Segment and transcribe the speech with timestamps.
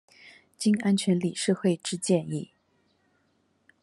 [0.57, 2.49] 經安全理事會之建議